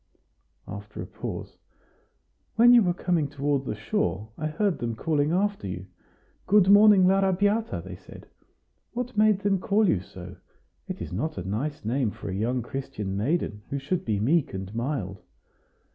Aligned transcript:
After 0.67 0.99
a 0.99 1.05
pause: 1.05 1.57
"When 2.55 2.73
you 2.73 2.81
were 2.81 2.91
coming 2.95 3.27
toward 3.27 3.65
the 3.65 3.75
shore, 3.75 4.29
I 4.35 4.47
heard 4.47 4.79
them 4.79 4.95
calling 4.95 5.31
after 5.31 5.67
you. 5.67 5.85
'Good 6.47 6.69
morning, 6.71 7.05
l'Arrabiata!' 7.05 7.83
they 7.85 7.97
said. 7.97 8.25
What 8.93 9.15
made 9.15 9.41
them 9.41 9.59
call 9.59 9.87
you 9.87 9.99
so? 9.99 10.37
It 10.87 11.03
is 11.03 11.13
not 11.13 11.37
a 11.37 11.47
nice 11.47 11.85
name 11.85 12.09
for 12.09 12.31
a 12.31 12.33
young 12.33 12.63
Christian 12.63 13.15
maiden, 13.15 13.61
who 13.69 13.77
should 13.77 14.03
be 14.03 14.19
meek 14.19 14.55
and 14.55 14.73
mild." 14.73 15.21